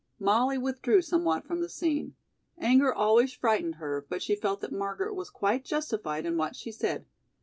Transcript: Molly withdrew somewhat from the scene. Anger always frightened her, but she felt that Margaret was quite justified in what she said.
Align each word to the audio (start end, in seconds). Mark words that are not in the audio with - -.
Molly 0.17 0.57
withdrew 0.57 1.03
somewhat 1.03 1.45
from 1.45 1.61
the 1.61 1.69
scene. 1.69 2.15
Anger 2.57 2.91
always 2.91 3.33
frightened 3.33 3.75
her, 3.75 4.03
but 4.09 4.23
she 4.23 4.33
felt 4.35 4.59
that 4.61 4.71
Margaret 4.71 5.13
was 5.13 5.29
quite 5.29 5.63
justified 5.63 6.25
in 6.25 6.37
what 6.37 6.55
she 6.55 6.71
said. 6.71 7.05